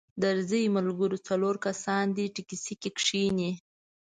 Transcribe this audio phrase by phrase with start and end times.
[0.23, 3.51] درځئ ملګرو څلور کسان دې ټیکسي کې کښینئ.